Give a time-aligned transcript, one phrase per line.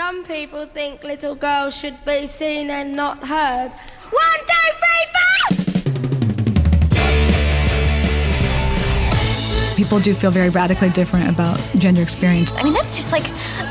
[0.00, 3.68] Some people think little girls should be seen and not heard.
[4.08, 5.34] One, two, three, four!
[9.76, 12.50] People do feel very radically different about gender experience.
[12.54, 13.24] I mean, that's just like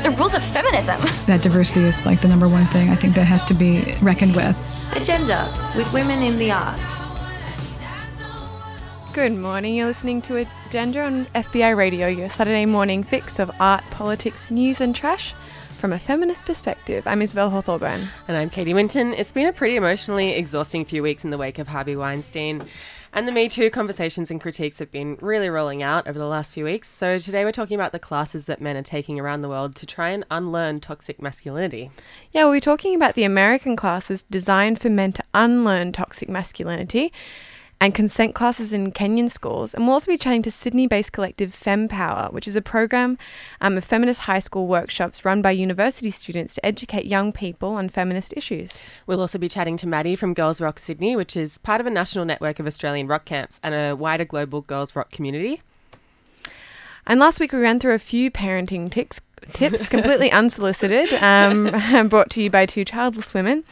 [0.04, 1.00] the rules of feminism.
[1.26, 4.36] That diversity is like the number one thing I think that has to be reckoned
[4.36, 4.56] with.
[4.92, 6.80] Agenda with women in the arts.
[9.12, 9.74] Good morning.
[9.74, 14.80] You're listening to Agenda on FBI Radio, your Saturday morning fix of art, politics, news,
[14.80, 15.34] and trash
[15.80, 17.06] from a feminist perspective.
[17.06, 18.06] I'm Isabel Hawthorburn.
[18.28, 19.14] And I'm Katie Winton.
[19.14, 22.68] It's been a pretty emotionally exhausting few weeks in the wake of Harvey Weinstein.
[23.14, 26.52] And the Me Too conversations and critiques have been really rolling out over the last
[26.52, 26.90] few weeks.
[26.90, 29.86] So today we're talking about the classes that men are taking around the world to
[29.86, 31.90] try and unlearn toxic masculinity.
[32.30, 37.10] Yeah, we're talking about the American classes designed for men to unlearn toxic masculinity
[37.80, 39.72] and consent classes in Kenyan schools.
[39.72, 43.16] And we'll also be chatting to Sydney based collective Fem Power, which is a program
[43.60, 47.88] um, of feminist high school workshops run by university students to educate young people on
[47.88, 48.86] feminist issues.
[49.06, 51.90] We'll also be chatting to Maddie from Girls Rock Sydney, which is part of a
[51.90, 55.62] national network of Australian rock camps and a wider global girls rock community.
[57.06, 59.20] And last week we ran through a few parenting tics,
[59.52, 63.64] tips, completely unsolicited, um, brought to you by two childless women,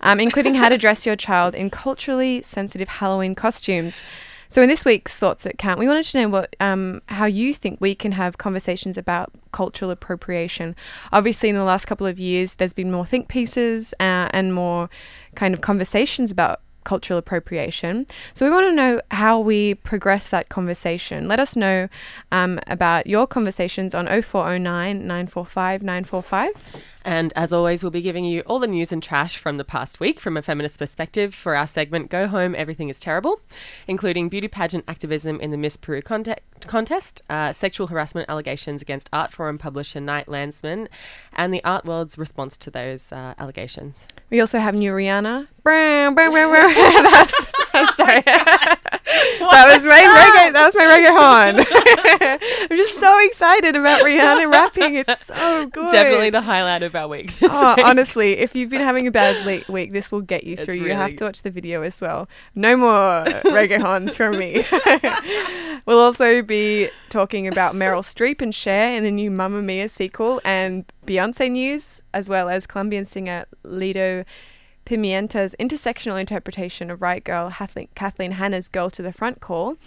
[0.00, 4.02] um, including how to dress your child in culturally sensitive Halloween costumes.
[4.48, 7.54] So, in this week's Thoughts That Count, we wanted to know what, um, how you
[7.54, 10.76] think we can have conversations about cultural appropriation.
[11.10, 14.90] Obviously, in the last couple of years, there's been more think pieces uh, and more
[15.36, 18.06] kind of conversations about cultural appropriation.
[18.34, 21.28] So we want to know how we progress that conversation.
[21.28, 21.88] Let us know
[22.30, 26.76] um, about your conversations on 0409 945 945.
[27.04, 30.00] And as always, we'll be giving you all the news and trash from the past
[30.00, 33.40] week from a feminist perspective for our segment Go Home, Everything is Terrible,
[33.86, 39.08] including beauty pageant activism in the Miss Peru conte- contest, uh, sexual harassment allegations against
[39.12, 40.88] art forum publisher Knight Landesman,
[41.32, 44.06] and the art world's response to those uh, allegations.
[44.30, 45.48] We also have new Rihanna.
[47.02, 48.22] that's, that's, sorry.
[49.14, 50.52] Oh that was my reggae.
[50.52, 52.68] That was my reggae horn.
[52.70, 54.96] I'm just so excited about Rihanna rapping.
[54.96, 55.84] It's so good.
[55.84, 57.34] It's definitely the highlight of our week.
[57.42, 57.84] Oh, week.
[57.84, 60.74] honestly, if you've been having a bad le- week, this will get you through.
[60.74, 62.28] Really you have to watch the video as well.
[62.54, 64.64] No more reggae horns from me.
[65.86, 70.40] we'll also be talking about Meryl Streep and Cher in the new Mamma Mia sequel
[70.44, 74.24] and Beyonce news, as well as Colombian singer Lido
[74.92, 79.78] Pimienta's intersectional interpretation of Riot Grrrl Kathleen Hanna's Girl to the Front call.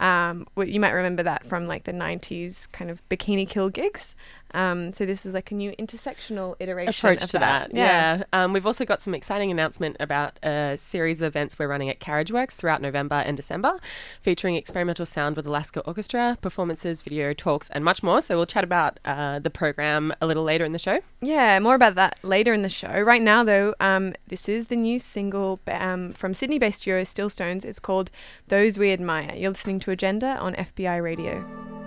[0.00, 4.16] Um, you might remember that from like the 90s kind of bikini kill gigs.
[4.54, 7.70] Um, so this is like a new intersectional iteration approach to that.
[7.72, 7.76] that.
[7.76, 8.16] Yeah.
[8.18, 8.24] yeah.
[8.32, 12.00] Um, we've also got some exciting announcement about a series of events we're running at
[12.00, 13.78] Carriageworks throughout November and December,
[14.22, 18.20] featuring experimental sound with Alaska Orchestra, performances, video talks, and much more.
[18.20, 21.00] So we'll chat about uh, the program a little later in the show.
[21.20, 23.00] Yeah, more about that later in the show.
[23.00, 27.64] Right now, though, um, this is the new single um, from Sydney-based duo Stillstones.
[27.64, 28.10] It's called
[28.48, 31.83] "Those We Admire." You're listening to Agenda on FBI Radio.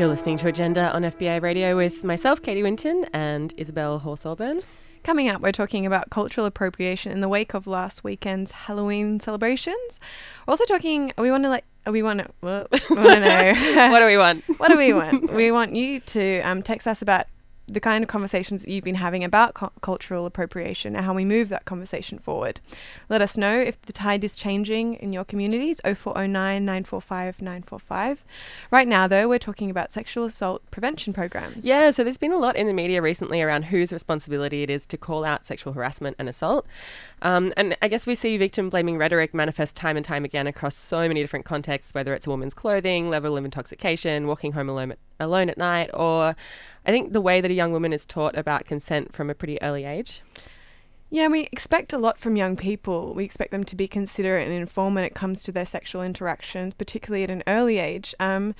[0.00, 4.62] You're listening to Agenda on FBI Radio with myself, Katie Winton, and Isabel Hawthorburn.
[5.02, 10.00] Coming up, we're talking about cultural appropriation in the wake of last weekend's Halloween celebrations.
[10.46, 13.90] We're also talking, we want to like, we want to, we want to know.
[13.90, 14.42] what do we want?
[14.58, 15.32] what do we want?
[15.34, 17.26] we want you to um, text us about
[17.72, 21.24] the kind of conversations that you've been having about cu- cultural appropriation and how we
[21.24, 22.60] move that conversation forward.
[23.08, 28.24] Let us know if the tide is changing in your communities 0409 945 945.
[28.70, 31.64] Right now, though, we're talking about sexual assault prevention programs.
[31.64, 34.86] Yeah, so there's been a lot in the media recently around whose responsibility it is
[34.86, 36.66] to call out sexual harassment and assault.
[37.22, 40.74] Um, and I guess we see victim blaming rhetoric manifest time and time again across
[40.74, 44.92] so many different contexts, whether it's a woman's clothing, level of intoxication, walking home alone
[44.92, 46.34] at, alone at night, or
[46.86, 49.60] I think the way that a young woman is taught about consent from a pretty
[49.62, 50.22] early age.
[51.10, 53.14] Yeah, we expect a lot from young people.
[53.14, 56.72] We expect them to be considerate and informed when it comes to their sexual interactions,
[56.74, 58.14] particularly at an early age.
[58.20, 58.54] Um,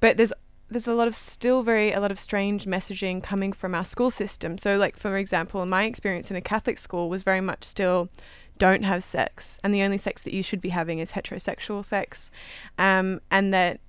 [0.00, 0.32] but there's
[0.68, 4.10] there's a lot of still very a lot of strange messaging coming from our school
[4.10, 4.58] system.
[4.58, 8.10] So, like for example, my experience in a Catholic school was very much still
[8.58, 12.30] don't have sex, and the only sex that you should be having is heterosexual sex,
[12.78, 13.80] um, and that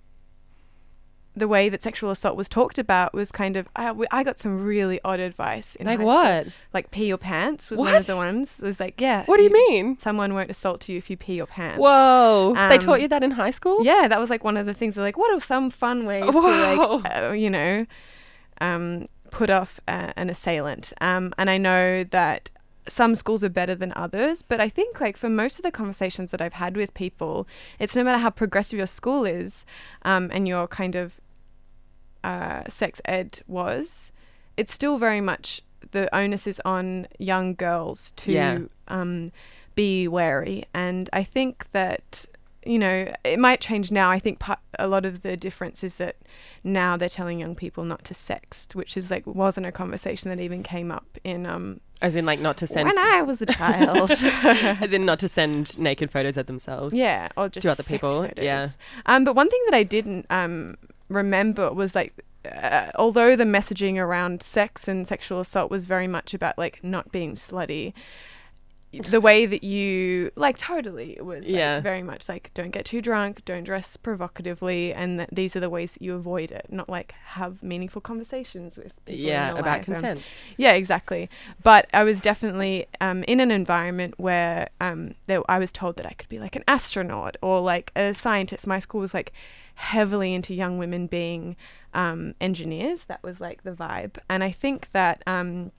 [1.36, 4.64] the way that sexual assault was talked about was kind of I, I got some
[4.64, 6.08] really odd advice in Like school.
[6.08, 6.48] what?
[6.74, 9.44] like pee your pants was one of the ones it was like yeah What do
[9.44, 10.00] you mean?
[10.00, 12.54] someone won't assault you if you pee your pants Whoa.
[12.56, 13.84] they Um, taught you that in high school?
[13.84, 16.24] yeah that was like one of the things they're like what are some fun ways
[16.24, 17.86] to like uh, you know
[18.62, 22.50] um, put off uh, an assailant um, and i know that
[22.88, 26.30] some schools are better than others but i think like for most of the conversations
[26.32, 27.48] that i've had with people
[27.80, 29.66] it's no matter how progressive your school is
[30.04, 31.20] um, and your kind of
[32.30, 34.12] uh, sex ed was
[34.58, 38.60] it's still very much the onus is on young girls to Yeah.
[38.88, 39.32] um,
[39.76, 42.26] be wary and i think that
[42.66, 45.96] you know it might change now i think part, a lot of the difference is
[45.96, 46.16] that
[46.64, 50.40] now they're telling young people not to sext which is like wasn't a conversation that
[50.40, 52.88] even came up in um As in, like, not to send.
[52.88, 54.10] when i was a child
[54.84, 56.92] As in, not to send naked photos of themselves.
[56.96, 58.44] yeah or just to other people, photos.
[58.44, 58.68] yeah.
[59.06, 60.76] um but one thing that i didn't um
[61.10, 62.14] remember was like
[62.46, 67.12] uh, although the messaging around sex and sexual assault was very much about like not
[67.12, 67.94] being slutty
[69.04, 71.80] the way that you like totally it was like, Yeah.
[71.82, 75.70] very much like don't get too drunk don't dress provocatively and that these are the
[75.70, 79.90] ways that you avoid it not like have meaningful conversations with people Yeah, about life.
[79.90, 80.22] Um, consent.
[80.58, 81.30] yeah, exactly.
[81.64, 86.06] But I was definitely um, in an environment where um, there, I was told that
[86.06, 88.66] I could be like an astronaut or like a scientist.
[88.68, 89.32] My school was like
[89.76, 91.56] heavily into young women being
[91.94, 93.04] um, engineers.
[93.06, 94.18] That was like the vibe.
[94.30, 95.72] And I think that um,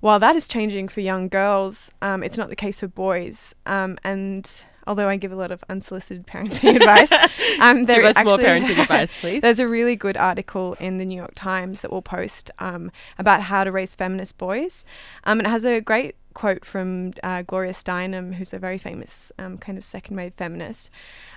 [0.00, 3.54] while that is changing for young girls, um, it's not the case for boys.
[3.66, 4.48] Um, and
[4.86, 7.12] although I give a lot of unsolicited parenting advice,
[7.60, 9.40] um, there Give us more parenting advice, please.
[9.42, 13.42] there's a really good article in the New York Times that we'll post um, about
[13.42, 14.84] how to raise feminist boys.
[15.24, 19.32] Um, and it has a great quote from uh, Gloria Steinem, who's a very famous
[19.40, 20.88] um, kind of second wave feminist,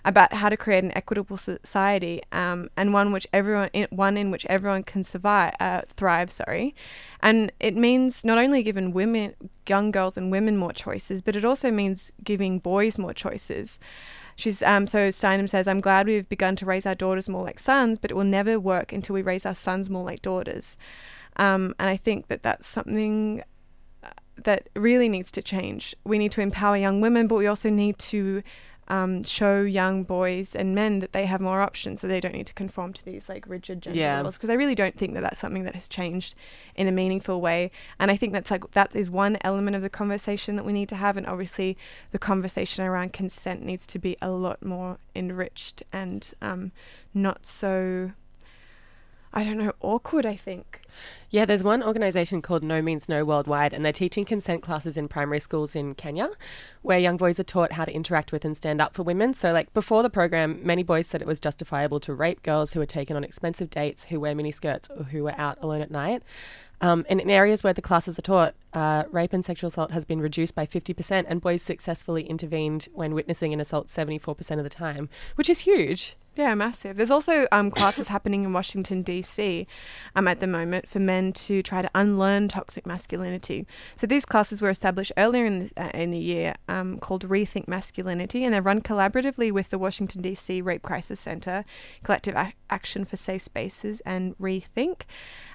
[0.06, 4.30] about how to create an equitable society um, and one which everyone in, one in
[4.30, 6.32] which everyone can survive uh, thrive.
[6.32, 6.76] Sorry,
[7.20, 9.34] and it means not only giving women,
[9.68, 13.80] young girls, and women more choices, but it also means giving boys more choices.
[14.36, 17.58] She's um, so Steinem says, "I'm glad we've begun to raise our daughters more like
[17.58, 20.78] sons, but it will never work until we raise our sons more like daughters."
[21.38, 23.42] Um, and I think that that's something
[24.38, 25.96] that really needs to change.
[26.04, 28.44] We need to empower young women, but we also need to
[28.88, 32.48] um, show young boys and men that they have more options, so they don't need
[32.48, 34.20] to conform to these like rigid gender Yeah.
[34.22, 34.36] roles.
[34.36, 36.36] Because I really don't think that that's something that has changed
[36.76, 37.72] in a meaningful way.
[38.00, 40.90] And I think that's like that is one element of the conversation that we need
[40.90, 41.16] to have.
[41.16, 41.78] And obviously,
[42.12, 46.72] the conversation around consent needs to be a lot more enriched and um,
[47.14, 48.12] not so.
[49.34, 50.26] I don't know, awkward.
[50.26, 50.82] I think.
[51.30, 55.08] Yeah, there's one organisation called No Means No Worldwide, and they're teaching consent classes in
[55.08, 56.30] primary schools in Kenya,
[56.82, 59.34] where young boys are taught how to interact with and stand up for women.
[59.34, 62.80] So, like before the program, many boys said it was justifiable to rape girls who
[62.80, 66.24] were taken on expensive dates, who wear miniskirts, or who were out alone at night.
[66.82, 70.04] Um, and in areas where the classes are taught, uh, rape and sexual assault has
[70.04, 74.70] been reduced by 50%, and boys successfully intervened when witnessing an assault 74% of the
[74.70, 76.16] time, which is huge.
[76.34, 76.96] Yeah, massive.
[76.96, 79.68] There's also um, classes happening in Washington D.C.
[80.16, 83.68] Um, at the moment for men to try to unlearn toxic masculinity.
[83.98, 87.68] So these classes were established earlier in the, uh, in the year, um, called Rethink
[87.68, 90.62] Masculinity, and they're run collaboratively with the Washington D.C.
[90.62, 91.66] Rape Crisis Center,
[92.02, 95.02] Collective Ac Action for Safe Spaces, and Rethink,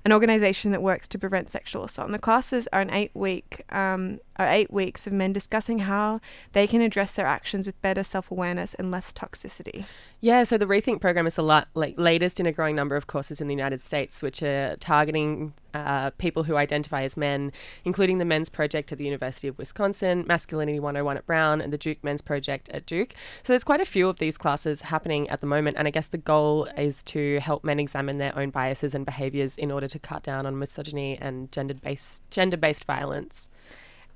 [0.05, 2.09] an organization that works to prevent sexual assault.
[2.09, 6.21] And the classes are an eight-week um, are eight weeks of men discussing how
[6.53, 9.85] they can address their actions with better self awareness and less toxicity.
[10.21, 13.07] Yeah, so the Rethink program is the la- like latest in a growing number of
[13.07, 17.53] courses in the United States, which are targeting uh, people who identify as men,
[17.85, 21.79] including the Men's Project at the University of Wisconsin, Masculinity 101 at Brown, and the
[21.79, 23.13] Duke Men's Project at Duke.
[23.43, 26.07] So there's quite a few of these classes happening at the moment, and I guess
[26.07, 29.99] the goal is to help men examine their own biases and behaviours in order to
[29.99, 33.49] cut down on misogyny and gender-based gender-based violence.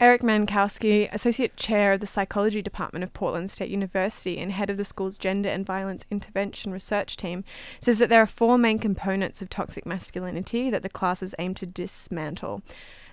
[0.00, 4.78] Eric Mankowski, Associate Chair of the Psychology Department of Portland State University and head of
[4.78, 7.44] the school's Gender and Violence Intervention Research Team,
[7.80, 11.66] says that there are four main components of toxic masculinity that the classes aim to
[11.66, 12.62] dismantle,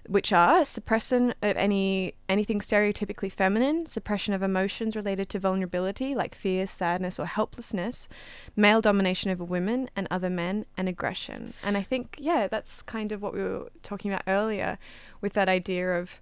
[0.08, 6.34] which are suppression of any anything stereotypically feminine, suppression of emotions related to vulnerability like
[6.34, 8.08] fear, sadness, or helplessness,
[8.56, 11.54] male domination over women and other men, and aggression.
[11.62, 14.78] And I think, yeah, that's kind of what we were talking about earlier
[15.20, 16.22] with that idea of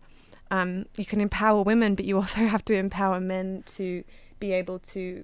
[0.56, 4.04] um, you can empower women, but you also have to empower men to
[4.40, 5.24] be able to,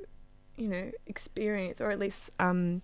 [0.57, 2.81] you know, experience or at least um,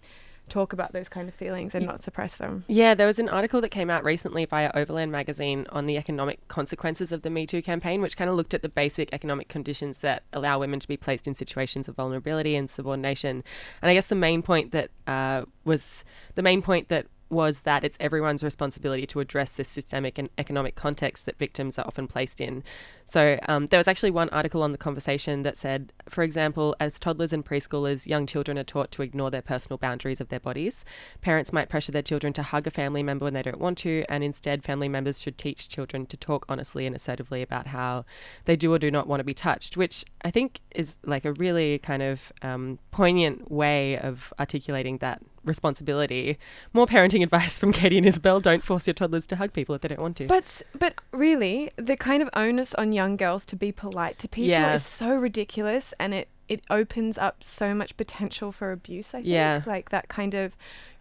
[0.48, 2.63] talk about those kind of feelings and not suppress them.
[2.70, 6.48] Yeah, there was an article that came out recently via Overland magazine on the economic
[6.48, 9.98] consequences of the Me Too campaign, which kind of looked at the basic economic conditions
[9.98, 13.44] that allow women to be placed in situations of vulnerability and subordination.
[13.82, 17.84] And I guess the main point that uh, was the main point that was that
[17.84, 22.39] it's everyone's responsibility to address the systemic and economic context that victims are often placed
[22.39, 22.63] in.
[23.05, 27.00] So um, there was actually one article on the conversation that said, for example, as
[27.00, 30.84] toddlers and preschoolers, young children are taught to ignore their personal boundaries of their bodies.
[31.22, 34.03] Parents might pressure their children to hug a family member when they don't want to,
[34.10, 38.05] and instead, family members should teach children to talk honestly and assertively about how
[38.46, 41.34] they do or do not want to be touched, which I think is like a
[41.34, 46.38] really kind of um, poignant way of articulating that responsibility.
[46.74, 49.82] More parenting advice from Katie and Isabel: don't force your toddlers to hug people if
[49.82, 50.27] they don't want to.
[50.27, 54.50] But but really, the kind of onus on young girls to be polite to people
[54.50, 54.75] Yeah.
[54.75, 59.10] is so ridiculous, and it it opens up so much potential for abuse.
[59.13, 59.63] I think, Yeah.
[59.66, 60.56] like that kind of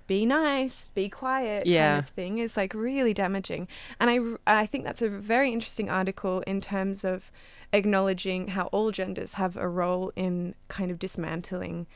[0.09, 1.95] be nice, be quiet Yeah.
[1.97, 3.67] kind of thing is like really damaging.
[4.01, 4.09] And
[4.47, 7.31] I I think that's a very interesting article in terms of
[7.73, 11.87] acknowledging how all genders have a role in kind of dismantling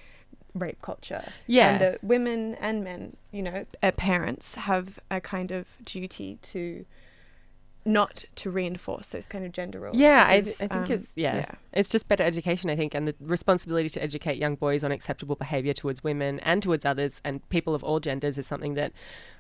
[0.55, 1.25] rape culture.
[1.47, 1.71] Yeah.
[1.71, 6.85] And that women and men, you know, uh, parents have a kind of duty to
[7.85, 9.97] not to reinforce those kind of gender roles.
[9.97, 11.47] Yeah, I, I think um, it's yeah.
[11.73, 15.37] it's just better education, I think, and the responsibility to educate young boys on acceptable
[15.37, 18.93] behaviour towards women and towards others and people of all genders is something that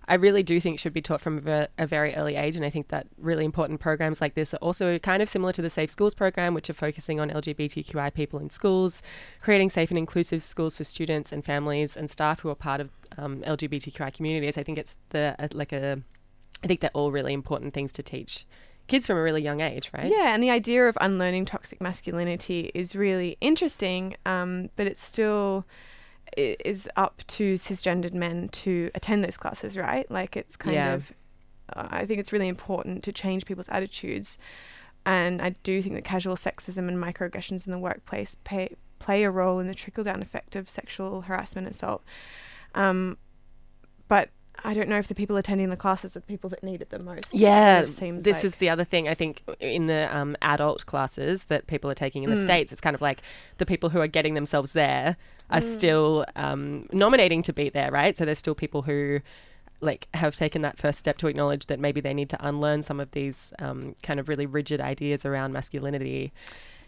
[0.08, 2.56] I really do think should be taught from a, a very early age.
[2.56, 5.62] And I think that really important programs like this are also kind of similar to
[5.62, 9.02] the Safe Schools program, which are focusing on LGBTQI people in schools,
[9.40, 12.90] creating safe and inclusive schools for students and families and staff who are part of
[13.18, 14.58] um, LGBTQI communities.
[14.58, 16.02] I think it's the uh, like a
[16.62, 18.46] I think they're all really important things to teach
[18.86, 20.10] kids from a really young age, right?
[20.10, 25.64] Yeah, and the idea of unlearning toxic masculinity is really interesting, um, but it's still
[26.36, 30.10] i- is up to cisgendered men to attend those classes, right?
[30.10, 30.94] Like it's kind Yeah.
[30.94, 31.12] of,
[31.76, 34.36] uh, I think it's really important to change people's attitudes,
[35.06, 39.30] and I do think that casual sexism and microaggressions in the workplace pay, play a
[39.30, 42.02] role in the trickle down effect of sexual harassment and assault.
[42.74, 43.18] Um,
[44.08, 44.30] but
[44.64, 46.90] I don't know if the people attending the classes are the people that need it
[46.90, 47.32] the most.
[47.32, 50.86] Yeah, of seems this like- is the other thing I think in the um, adult
[50.86, 52.44] classes that people are taking in the Mm.
[52.44, 52.72] states.
[52.72, 53.22] It's kind of like
[53.58, 55.16] the people who are getting themselves there
[55.50, 55.76] are Mm.
[55.78, 58.16] still um, nominating to be there, right?
[58.16, 59.20] So there's still people who
[59.82, 63.00] like have taken that first step to acknowledge that maybe they need to unlearn some
[63.00, 66.32] of these um, kind of really rigid ideas around masculinity.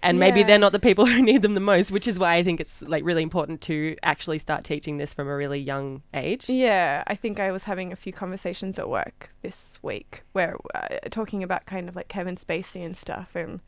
[0.03, 2.43] And maybe they're not the people who need them the most, which is why I
[2.43, 6.49] think it's like really important to actually start teaching this from a really young age.
[6.49, 10.99] Yeah, I think I was having a few conversations at work this week where uh,
[11.11, 13.61] talking about kind of like Kevin Spacey and stuff, and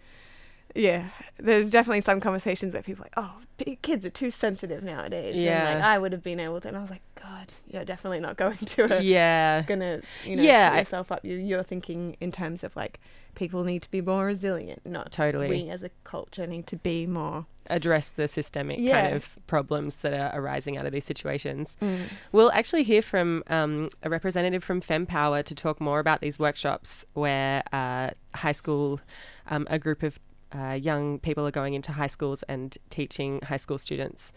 [0.75, 5.37] yeah, there's definitely some conversations where people are like, oh, kids are too sensitive nowadays.
[5.69, 8.21] and like I would have been able to, and I was like, God, you're definitely
[8.21, 8.99] not going to.
[8.99, 9.63] A, Yeah.
[9.63, 11.25] Gonna, you know, Yeah, put yourself up.
[11.25, 13.01] You, you're thinking in terms of like
[13.35, 15.49] people need to be more resilient, not Totally.
[15.49, 17.47] We as a culture need to be more.
[17.71, 19.01] address the systemic Yeah.
[19.01, 21.77] kind of problems that are arising out of these situations.
[21.81, 22.09] Mm.
[22.31, 27.07] We'll actually hear from um, a representative from FemPower to talk more about these workshops
[27.15, 29.01] where uh, high school,
[29.49, 30.19] um, a group of
[30.55, 34.33] uh, young people are going into high schools and teaching high school students.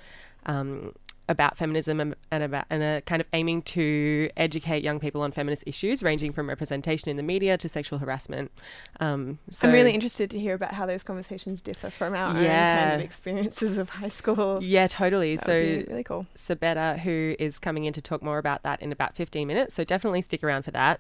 [0.46, 0.94] Um,
[1.30, 5.32] about feminism and, and about and are kind of aiming to educate young people on
[5.32, 8.52] feminist issues, ranging from representation in the media to sexual harassment.
[9.00, 12.36] Um, so I'm really interested to hear about how those conversations differ from our own
[12.36, 14.60] kind of experiences of high school.
[14.62, 15.36] Yeah, totally.
[15.36, 16.26] That so really cool.
[16.36, 19.74] Subeta, who is coming in to talk more about that in about 15 minutes.
[19.74, 21.00] So definitely stick around for that.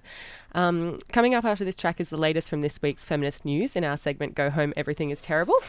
[0.53, 3.83] Um, coming up after this track is the latest from this week's feminist news in
[3.83, 5.55] our segment Go Home, Everything is Terrible.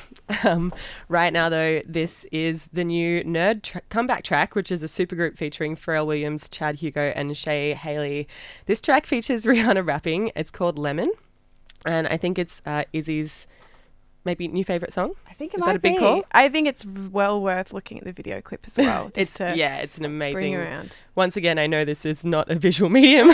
[0.45, 0.73] Um,
[1.09, 5.37] right now, though, this is the new N.E.R.D tra- comeback track, which is a supergroup
[5.37, 8.29] featuring Pharrell Williams, Chad Hugo, and Shay Haley.
[8.67, 10.31] This track features Rihanna rapping.
[10.37, 11.11] It's called Lemon.
[11.87, 13.47] And I think it's uh, Izzy's
[14.25, 15.13] maybe new favourite song.
[15.29, 15.99] I think it Is might that a big be.
[16.01, 16.25] call?
[16.33, 19.11] I think it's well worth looking at the video clip as well.
[19.17, 20.35] It's yeah, it's an amazing.
[20.35, 20.97] bring around.
[21.15, 23.29] Once again, I know this is not a visual medium.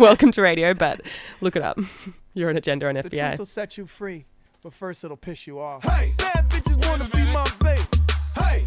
[0.00, 1.02] Welcome to radio, but
[1.42, 1.78] look it up.
[2.34, 3.38] You're an agenda on The truth FBI.
[3.38, 4.24] will set you free,
[4.62, 5.84] but first it'll piss you off.
[5.84, 7.86] Hey, bad bitches wanna be my babe.
[8.42, 8.66] Hey,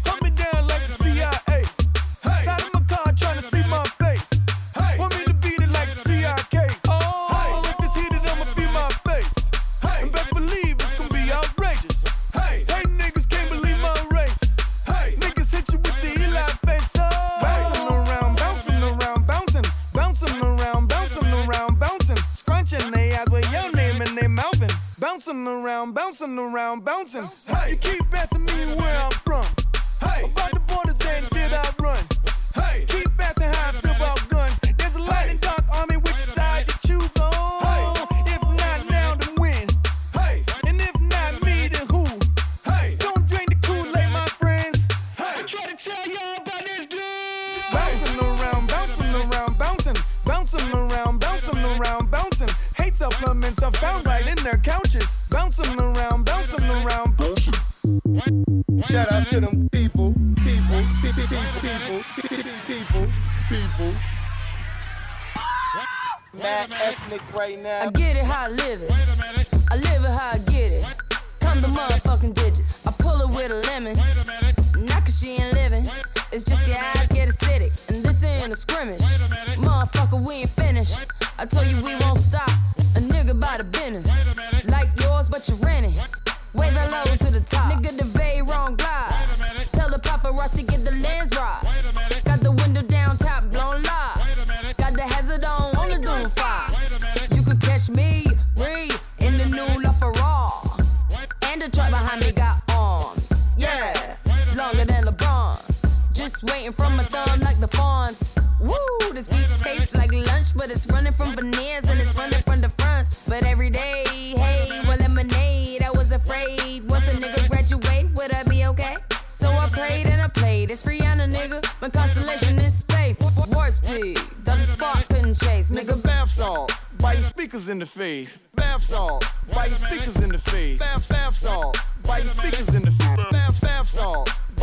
[106.72, 108.36] From my thumb like the fawns.
[108.60, 112.60] Woo, this beat tastes like lunch, but it's running from veneers and it's running from
[112.60, 113.28] the fronts.
[113.28, 115.82] But every day, hey, well, lemonade.
[115.82, 118.96] I was afraid once a nigga graduate, would I be okay?
[119.28, 120.72] So I prayed and I played.
[120.72, 121.64] It's Rihanna, nigga.
[121.80, 123.18] My constellation in space.
[123.52, 126.04] Warp speed, the spark couldn't chase, Nigga, nigga.
[126.04, 128.42] bath salt, biting speakers in the face.
[128.56, 129.24] Bath salt,
[129.54, 130.80] biting speakers in the face.
[130.80, 133.65] Bath, bath salt, biting speakers in the face.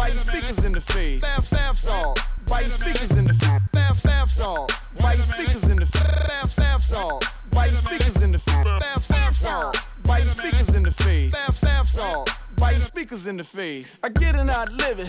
[0.04, 1.22] Bath, bath salt, biting speakers in the face.
[1.22, 2.20] Bath, bath salt,
[2.52, 3.62] biting speakers in the face.
[3.72, 6.04] Bath, bath salt, biting speakers in the face.
[6.04, 8.64] Bath, bath salt, biting speakers in the face.
[8.74, 11.32] Bath, bath salt, biting speakers in the face.
[11.32, 13.98] Bath, bath salt, biting speakers in the face.
[14.04, 15.08] I get it, I live it.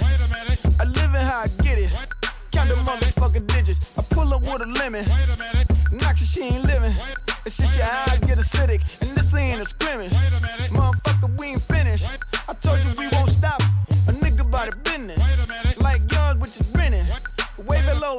[0.79, 1.93] I live it how I get it.
[2.53, 3.99] Count the motherfucking digits.
[3.99, 5.05] I pull up with a lemon.
[5.91, 6.95] Knock she ain't living.
[7.45, 8.81] It's just your eyes get acidic.
[9.03, 10.13] And this ain't a scrimmage.
[10.71, 12.07] Motherfucker, we ain't finished.
[12.49, 13.14] I told you we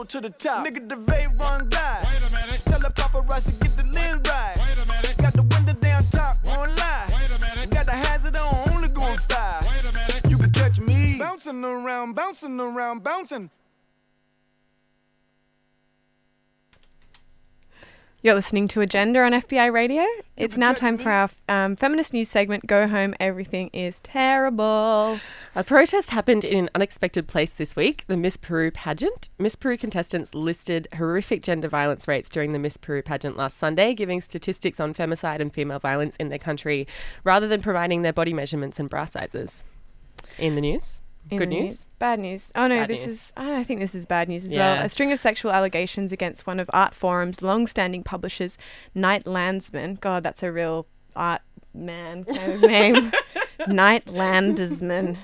[0.06, 0.68] Wave to the top.
[0.68, 2.02] Nigga, the vape run guy.
[2.66, 5.16] Tell the paparazzi get the lens right.
[5.18, 7.08] Got the window down top, won't lie.
[7.72, 9.64] Got the hazard on, only going five.
[10.30, 11.18] You can touch me.
[11.20, 13.50] Bouncing around, bouncing around, bouncing.
[18.22, 20.04] You're listening to Agenda on FBI Radio.
[20.36, 22.68] It's now time for our um, feminist news segment.
[22.68, 25.20] Go home, everything is terrible.
[25.58, 29.30] A protest happened in an unexpected place this week, the Miss Peru pageant.
[29.40, 33.94] Miss Peru contestants listed horrific gender violence rates during the Miss Peru pageant last Sunday,
[33.94, 36.86] giving statistics on femicide and female violence in their country,
[37.24, 39.64] rather than providing their body measurements and bra sizes.
[40.38, 41.00] In the news?
[41.32, 41.86] In Good the news?
[42.00, 42.52] Bad news.
[42.54, 43.16] Oh no, Bad this news.
[43.16, 43.34] is.
[43.38, 44.76] Oh, I think this is bad news as Yeah.
[44.76, 44.86] well.
[44.86, 48.58] A string of sexual allegations against one of Art Forum's long-standing publishers,
[48.94, 50.02] Knight Landesman.
[50.02, 51.42] God, that's a real art
[51.74, 53.12] man kind of name.
[53.68, 55.18] Knight Landesman.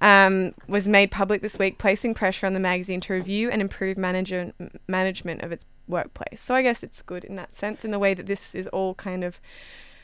[0.00, 3.98] Um, was made public this week, placing pressure on the magazine to review and improve
[3.98, 4.52] manager,
[4.86, 6.40] management of its workplace.
[6.40, 8.94] So I guess it's good in that sense, in the way that this is all
[8.94, 9.40] kind of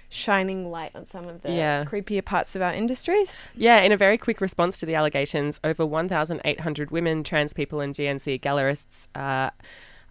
[0.08, 1.84] shining light on some of the Yeah.
[1.84, 3.46] creepier parts of our industries.
[3.54, 7.94] Yeah, in a very quick response to the allegations, over 1,800 women, trans people, and
[7.94, 9.50] GNC gallerists, uh,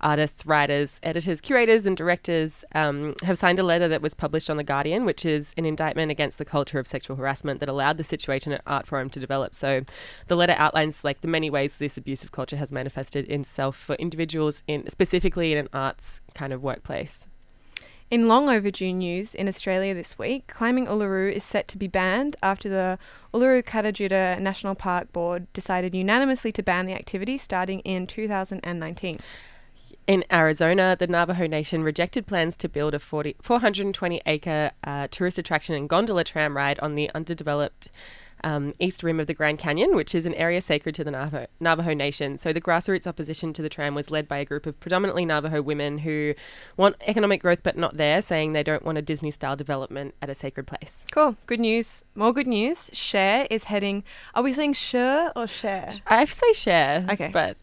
[0.04, 4.58] artists, writers, editors, curators, and directors um, have signed a letter that was published on
[4.58, 8.04] The Guardian, which is an indictment against the culture of sexual harassment that allowed the
[8.04, 9.56] situation at Art Forum to develop.
[9.56, 9.82] So
[10.28, 14.62] the letter outlines like the many ways this abusive culture has manifested itself for individuals
[14.68, 17.28] in specifically in an arts kind of workplace.
[18.12, 22.36] In long overdue news in Australia this week, climbing Uluru is set to be banned
[22.44, 23.00] after the
[23.34, 29.18] Uluru Kata Tjuta National Park Board decided unanimously to ban the activity starting in 2019.
[30.06, 35.38] In Arizona, the Navajo Nation rejected plans to build a 40, 420 acre uh, tourist
[35.38, 37.88] attraction and gondola tram ride on the underdeveloped
[38.44, 41.48] um, east rim of the Grand Canyon, which is an area sacred to the Navajo,
[41.62, 42.38] Navajo Nation.
[42.38, 45.62] So the grassroots opposition to the tram was led by a group of predominantly Navajo
[45.62, 46.34] women who
[46.76, 50.30] want economic growth but not there, saying they don't want a Disney style development at
[50.30, 50.98] a sacred place.
[51.14, 51.38] Cool.
[51.46, 52.04] Good news.
[52.14, 52.90] More good news.
[52.92, 54.04] Share is heading.
[54.36, 55.92] Are we saying Cher or share?
[56.08, 57.30] I say share, Okay.
[57.32, 57.56] but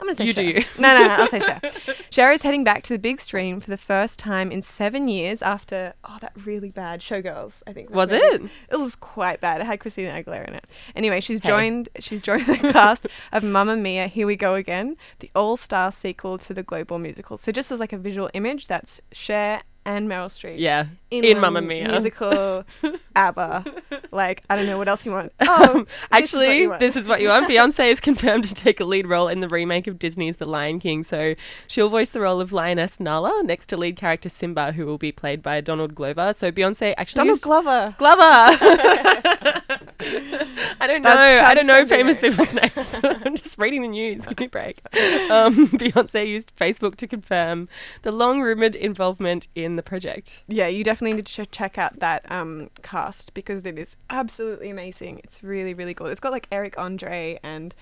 [0.00, 0.64] I'm going to say You do you.
[0.78, 1.60] No, no, no, I'll say Cher.
[2.10, 5.42] Cher is heading back to the big screen for the first time in seven years
[5.42, 7.90] after, oh, that really bad Showgirls, I think.
[7.90, 8.50] Was maybe- it?
[8.70, 9.60] It was quite bad.
[9.60, 10.66] It had Christina Aguilera in it.
[10.94, 11.48] Anyway, she's Hey.
[11.48, 16.38] joined she's joined the cast of Mamma Mia, Here We Go Again, the all-star sequel
[16.38, 17.36] to the global musical.
[17.36, 20.56] So just as like a visual image, that's Cher and Meryl Streep.
[20.58, 21.88] yeah, In, in Mamma Mia.
[21.88, 22.62] Musical
[23.16, 23.64] ABBA.
[24.12, 25.32] Like, I don't know what else you want.
[25.40, 26.80] Oh, this Actually, you want.
[26.80, 27.48] this is what you want.
[27.48, 30.78] Beyonce is confirmed to take a lead role in the remake of Disney's The Lion
[30.78, 31.02] King.
[31.04, 31.34] So
[31.68, 35.10] she'll voice the role of Lioness Nala next to lead character Simba, who will be
[35.10, 36.34] played by Donald Glover.
[36.36, 37.20] So Beyonce actually.
[37.24, 37.94] Donald Glover.
[37.98, 39.62] Glover.
[40.00, 41.10] I don't know.
[41.10, 42.94] I don't know famous people's names.
[43.02, 44.24] I'm just reading the news.
[44.26, 44.80] Give me a break.
[45.28, 47.68] Um, Beyonce used Facebook to confirm
[48.02, 50.42] the long rumored involvement in the project.
[50.46, 54.70] Yeah, you definitely need to ch- check out that um, cast because it is absolutely
[54.70, 55.20] amazing.
[55.24, 56.12] It's really, really good.
[56.12, 57.74] It's got like Eric Andre and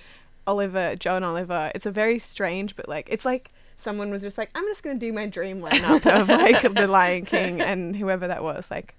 [0.47, 1.71] Oliver, John Oliver.
[1.75, 4.99] It's a very strange, but like, it's like someone was just like, I'm just going
[4.99, 8.71] to do my dream lineup of like The Lion King and whoever that was.
[8.71, 8.95] Like,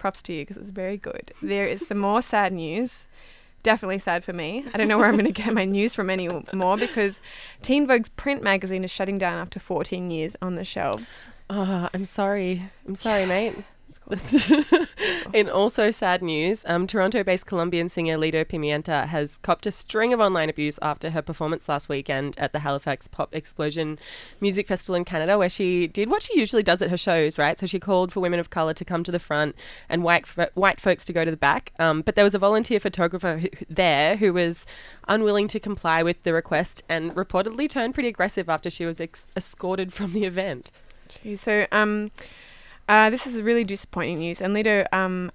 [0.00, 1.32] props to you because it's very good.
[1.40, 3.06] There is some more sad news.
[3.62, 4.64] Definitely sad for me.
[4.72, 7.20] I don't know where I'm going to get my news from anymore because
[7.60, 11.28] Teen Vogue's print magazine is shutting down after 14 years on the shelves.
[11.50, 12.70] Oh, I'm sorry.
[12.88, 13.54] I'm sorry, mate.
[15.32, 20.20] In also sad news, um, Toronto-based Colombian singer Lido Pimienta has copped a string of
[20.20, 23.98] online abuse after her performance last weekend at the Halifax Pop Explosion
[24.40, 27.58] Music Festival in Canada, where she did what she usually does at her shows, right?
[27.58, 29.56] So she called for women of color to come to the front
[29.88, 31.72] and white fo- white folks to go to the back.
[31.78, 34.66] Um, but there was a volunteer photographer who, there who was
[35.08, 39.26] unwilling to comply with the request and reportedly turned pretty aggressive after she was ex-
[39.36, 40.70] escorted from the event.
[41.34, 42.12] So um,
[42.90, 45.30] uh, this is really disappointing news, and Lido um,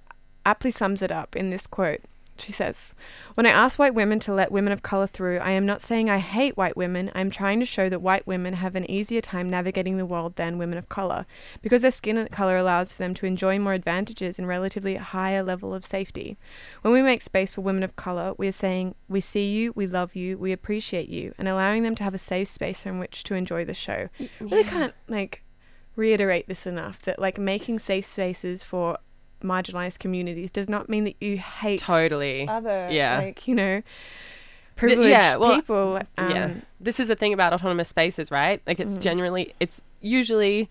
[0.45, 2.01] aptly sums it up in this quote.
[2.37, 2.93] She says,
[3.35, 6.09] When I ask white women to let women of colour through, I am not saying
[6.09, 7.09] I hate white women.
[7.15, 10.57] I'm trying to show that white women have an easier time navigating the world than
[10.57, 11.25] women of colour,
[11.61, 15.73] because their skin colour allows for them to enjoy more advantages and relatively higher level
[15.73, 16.35] of safety.
[16.81, 19.87] When we make space for women of colour, we are saying, We see you, we
[19.87, 23.23] love you, we appreciate you, and allowing them to have a safe space from which
[23.23, 24.09] to enjoy the show.
[24.41, 25.44] Really can't, like,
[25.95, 28.97] reiterate this enough that like making safe spaces for
[29.41, 32.47] marginalized communities does not mean that you hate Totally.
[32.47, 33.19] other yeah.
[33.19, 33.81] like you know
[34.75, 36.53] privileged yeah, well, people um, yeah.
[36.79, 38.61] This is the thing about autonomous spaces, right?
[38.67, 40.69] Like it's genuinely, it's usually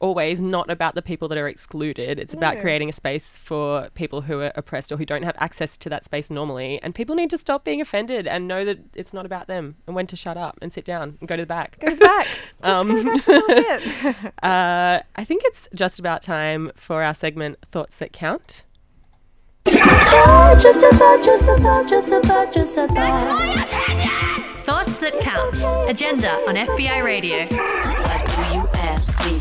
[0.00, 2.18] always not about the people that are excluded.
[2.18, 5.76] It's about creating a space for people who are oppressed or who don't have access
[5.78, 6.80] to that space normally.
[6.82, 9.96] And people need to stop being offended and know that it's not about them and
[9.96, 11.78] when to shut up and sit down and go to the back.
[11.80, 12.26] go back
[12.62, 17.02] just Um, go back a little bit Uh, I think it's just about time for
[17.02, 18.64] our segment Thoughts That Count.
[19.66, 23.68] Just a thought, just a thought, just a thought, just a thought.
[24.64, 25.56] Thoughts that count.
[25.90, 27.46] Agenda on FBI Radio.
[27.46, 29.37] What do you ask me?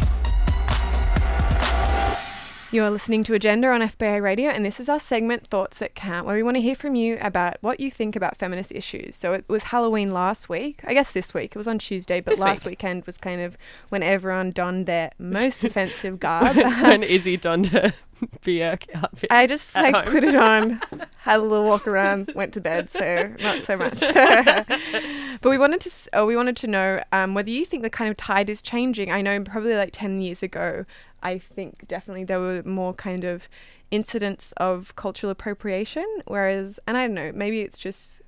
[2.69, 5.95] You are listening to Agenda on FBI Radio, and this is our segment Thoughts That
[5.95, 9.15] Count, where we want to hear from you about what you think about feminist issues.
[9.15, 10.82] So it was Halloween last week.
[10.84, 11.56] I guess this week.
[11.56, 12.71] It was on Tuesday, but This last week.
[12.73, 16.58] weekend was kind of when everyone donned their most offensive garb.
[16.58, 17.93] and Izzy donned her
[18.43, 19.32] beer outfit.
[19.32, 20.03] I just like home.
[20.13, 20.82] put it on,
[21.19, 22.89] had a little walk around, went to bed.
[22.91, 24.01] So not so much.
[24.01, 28.10] but we wanted to, oh, we wanted to know um, whether you think the kind
[28.12, 29.10] of tide is changing.
[29.10, 30.84] I know probably like ten years ago,
[31.23, 33.49] I think definitely there were more kind of
[33.91, 38.21] incidents of cultural appropriation, whereas, and I don't know, maybe it's just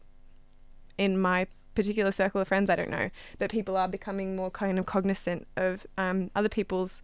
[0.97, 4.79] in my particular circle of friends, I don't know, but people are becoming more kind
[4.79, 7.01] of cognizant of um, other people's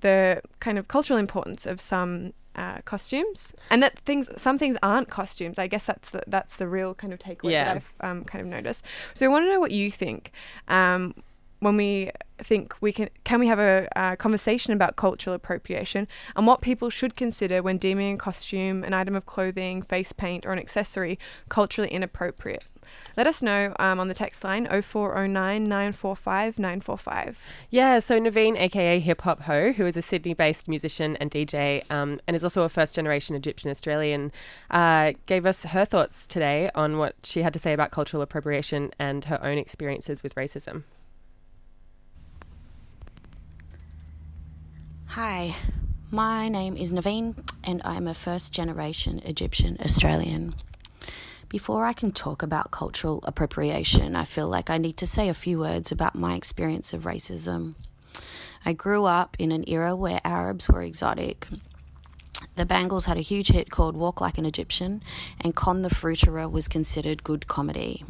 [0.00, 5.08] the kind of cultural importance of some uh, costumes, and that things some things aren't
[5.08, 5.58] costumes.
[5.58, 7.64] I guess that's the that's the real kind of takeaway Yeah.
[7.64, 8.84] that I've um, kind of noticed.
[9.14, 10.32] So I want to know what you think.
[10.68, 11.14] Um,
[11.60, 12.10] when we
[12.42, 17.16] think we can can we have a, conversation about cultural appropriation and what people should
[17.16, 21.18] consider when deeming a costume an item of clothing face paint or an accessory
[21.48, 22.68] culturally inappropriate
[23.16, 27.38] let us know um, on the text line 0409 945 945
[27.70, 31.88] Yeah, so Niveen, aka Hip Hop Hoe, who is a Sydney based musician and DJ
[31.90, 34.32] um, and is also a first generation Egyptian Australian,
[34.70, 38.90] uh, gave us her thoughts today on what she had to say about cultural appropriation
[38.98, 40.84] and her own experiences with racism.
[45.12, 45.56] Hi,
[46.10, 50.54] my name is Niveen, and I'm a first generation Egyptian Australian.
[51.48, 55.34] Before I can talk about cultural appropriation, I feel like I need to say a
[55.34, 57.74] few words about my experience of racism.
[58.66, 61.48] I grew up in an era where Arabs were exotic.
[62.56, 65.02] The Bangles had a huge hit called Walk Like an Egyptian,
[65.40, 68.04] and Con the Fruiterer was considered good comedy.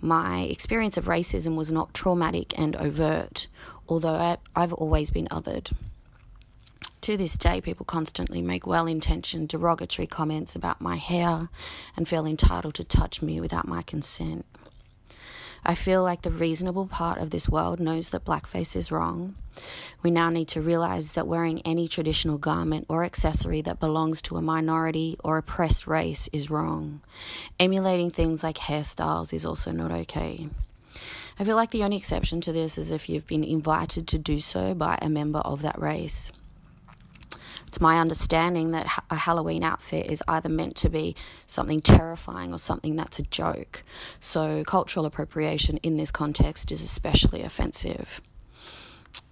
[0.00, 3.48] My experience of racism was not traumatic and overt,
[3.88, 5.72] although I, I've always been othered.
[7.02, 11.48] To this day, people constantly make well intentioned derogatory comments about my hair
[11.96, 14.44] and feel entitled to touch me without my consent.
[15.64, 19.34] I feel like the reasonable part of this world knows that blackface is wrong.
[20.02, 24.36] We now need to realize that wearing any traditional garment or accessory that belongs to
[24.36, 27.00] a minority or oppressed race is wrong.
[27.58, 30.48] Emulating things like hairstyles is also not okay.
[31.40, 34.40] I feel like the only exception to this is if you've been invited to do
[34.40, 36.32] so by a member of that race.
[37.68, 41.14] It's my understanding that a Halloween outfit is either meant to be
[41.46, 43.84] something terrifying or something that's a joke.
[44.18, 48.20] So, cultural appropriation in this context is especially offensive.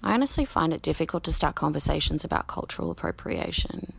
[0.02, 3.94] I honestly find it difficult to start conversations about cultural appropriation.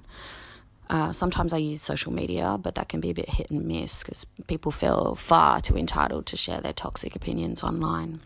[0.89, 4.03] Uh, sometimes I use social media, but that can be a bit hit and miss
[4.03, 8.21] because people feel far too entitled to share their toxic opinions online.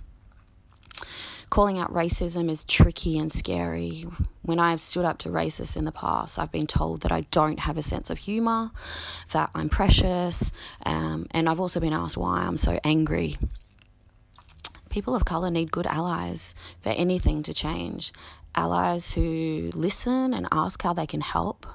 [1.50, 4.06] Calling out racism is tricky and scary.
[4.42, 7.22] When I have stood up to racists in the past, I've been told that I
[7.32, 8.72] don't have a sense of humour,
[9.34, 10.54] that I'm precious,
[10.86, 13.38] um, and I've also been asked why I'm so angry.
[14.90, 18.14] People of colour need good allies for anything to change.
[18.56, 21.66] Allies who listen and ask how they can help.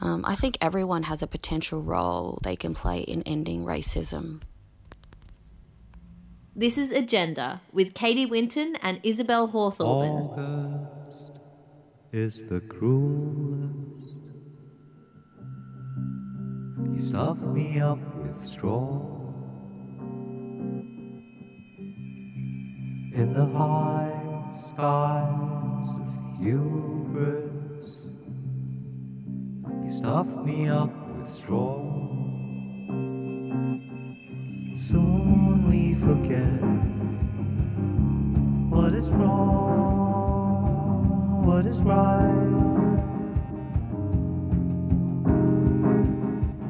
[0.00, 4.42] Um, I think everyone has a potential role they can play in ending racism.
[6.56, 10.38] This is Agenda with Katie Winton and Isabel Hawthorne.
[10.38, 11.32] August
[12.12, 14.20] is the cruelest.
[16.92, 19.00] You stuff me up with straw.
[23.14, 27.63] In the high skies of hubris,
[29.84, 31.78] you stuff me up with straw.
[34.72, 36.62] Soon we forget
[38.70, 39.44] what is wrong,
[41.46, 42.32] what is right.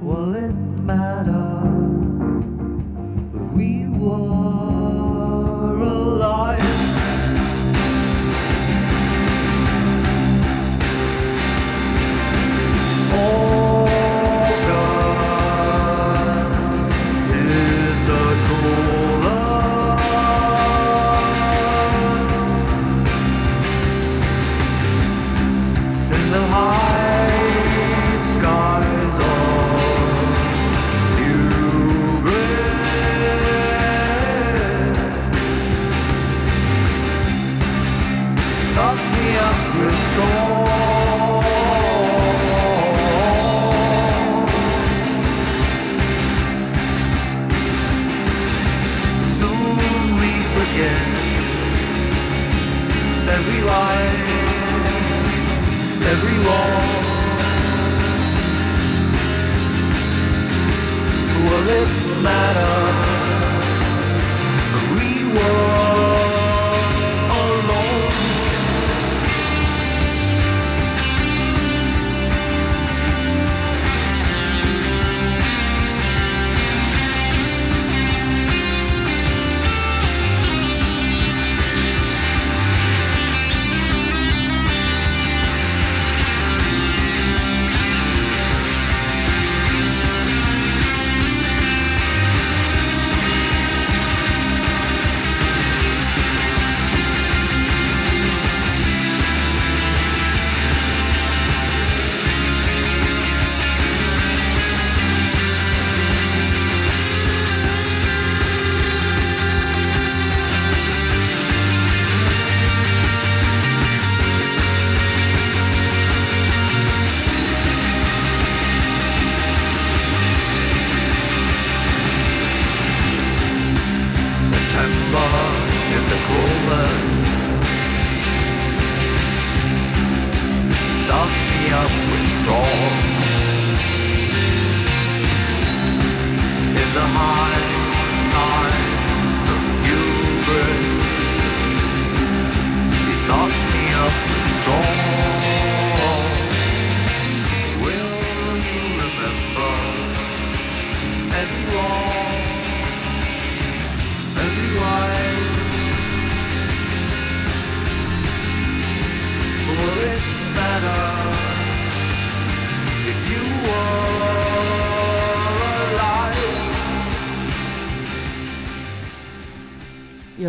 [0.02, 1.33] Will it matter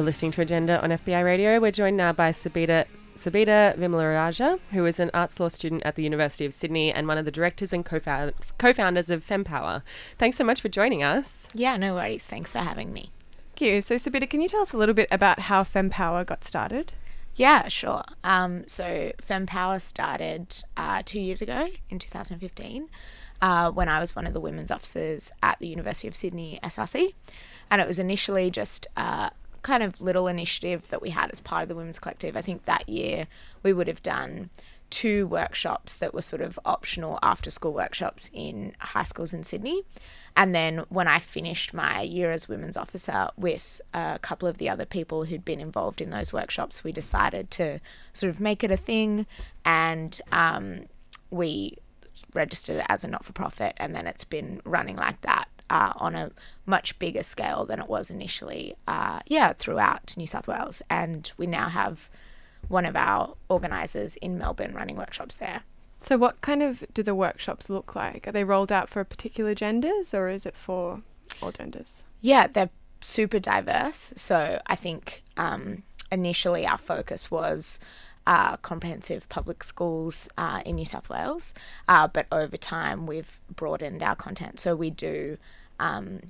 [0.06, 1.60] listening to Agenda on FBI Radio.
[1.60, 2.86] We're joined now by Subeta,
[3.18, 7.18] Subeta Vimalarajah, who is an arts law student at the University of Sydney and one
[7.18, 9.82] of the directors and co-found- co-founders of FemPower.
[10.18, 11.48] Thanks so much for joining us.
[11.54, 12.24] Yeah, no worries.
[12.24, 13.12] Thanks for having me.
[13.56, 13.82] Thank you.
[13.82, 16.94] So, Subeta, can you tell us a little bit about how FemPower got started?
[17.36, 18.04] Yeah, sure.
[18.24, 22.90] Um, so FemPower started uh, two years ago in 2015
[23.42, 27.14] uh, when I was one of the women's officers at the University of Sydney SRC.
[27.70, 29.32] And it was initially just a
[29.66, 32.38] kind of little initiative that we had as part of the Women's Collective.
[32.38, 33.26] I think that year
[33.64, 34.52] we would have done
[34.92, 39.82] two workshops that were sort of optional after school workshops in high schools in Sydney.
[40.38, 44.70] And then when I finished my year as women's officer with a couple of the
[44.70, 47.80] other people who'd been involved in those workshops, we decided to
[48.14, 49.26] sort of make it a thing
[49.66, 50.82] and um,
[51.32, 51.76] we
[52.36, 53.74] registered it as a not for profit.
[53.78, 56.32] And then it's been running like that uh, on a
[56.66, 60.82] much bigger scale than it was initially, uh, yeah, throughout New South Wales.
[60.90, 62.10] And we now have
[62.68, 65.64] one of our organisers in Melbourne running workshops there.
[66.00, 68.28] So, what kind of do the workshops look like?
[68.28, 71.02] Are they rolled out for particular genders or is it for
[71.42, 72.04] all genders?
[72.22, 72.70] Yeah, they're
[73.02, 74.14] super diverse.
[74.16, 77.80] So, I think um, initially our focus was
[78.28, 81.54] uh, comprehensive public schools uh, in New South Wales,
[81.88, 84.60] uh, but over time we've broadened our content.
[84.60, 85.38] So, we do.
[85.80, 86.22] Um,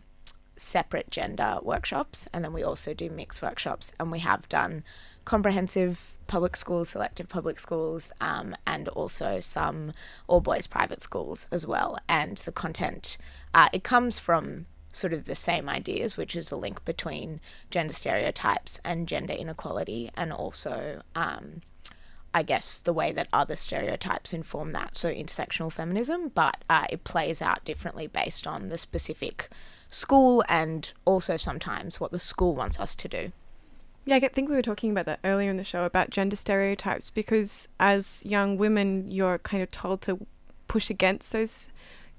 [0.58, 4.86] separate gender workshops and then we also do mixed workshops and we have done
[5.26, 9.92] comprehensive public schools, selective public schools, um, and also some
[10.28, 11.98] all boys private schools as well.
[12.08, 13.18] And the content,
[13.54, 17.94] uh, it comes from sort of the same ideas, which is the link between gender
[17.94, 21.62] stereotypes and gender inequality, and also, um,
[22.36, 24.98] I guess, the way that other stereotypes inform that.
[24.98, 29.48] So, intersectional feminism, but uh, it plays out differently based on the specific
[29.90, 33.32] school and also sometimes what the school wants us to do.
[34.04, 37.10] Yeah, I think we were talking about that earlier in the show about gender stereotypes
[37.10, 40.28] because as young women, you're kind of told to
[40.68, 41.70] push against those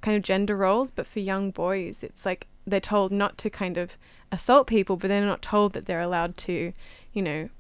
[0.01, 3.77] kind of gender roles, but for young boys, it's like they're told not to kind
[3.77, 3.99] of
[4.33, 6.73] assault people, but they're not told that they're allowed to,
[7.13, 7.51] you know,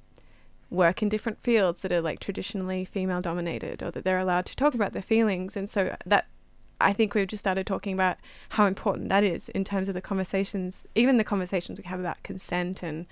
[0.70, 4.56] work in different fields that are like traditionally female dominated or that they're allowed to
[4.56, 5.56] talk about their feelings.
[5.56, 6.26] And so that
[6.80, 8.18] I think we've just started talking about
[8.50, 12.22] how important that is in terms of the conversations, even the conversations we have about
[12.22, 13.06] consent and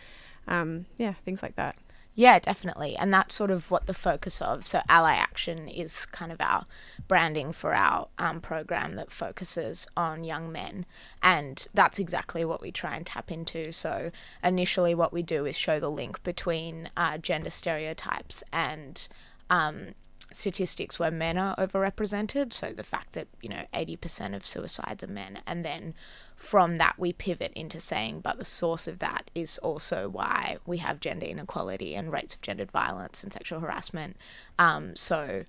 [0.46, 1.76] um, yeah, things like that.
[2.16, 2.96] Yeah, definitely.
[2.96, 4.66] And that's sort of what the focus of.
[4.68, 6.64] So, Ally Action is kind of our
[7.08, 10.86] branding for our um, program that focuses on young men.
[11.22, 13.72] And that's exactly what we try and tap into.
[13.72, 14.12] So,
[14.44, 19.08] initially, what we do is show the link between uh, gender stereotypes and
[19.50, 19.94] um,
[20.30, 22.52] statistics where men are overrepresented.
[22.52, 25.40] So, the fact that, you know, 80% of suicides are men.
[25.48, 25.94] And then
[26.36, 30.78] from that we pivot into saying but the source of that is also why we
[30.78, 34.16] have gender inequality and rates of gendered violence and sexual harassment.
[34.58, 35.44] Um, so